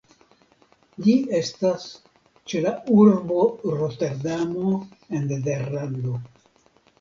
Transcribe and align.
Ĝi 1.07 1.11
estas 1.39 1.85
ĉe 2.53 2.61
la 2.67 2.71
urbo 3.03 3.37
Roterdamo 3.83 4.73
en 4.79 5.29
Nederlando. 5.35 6.17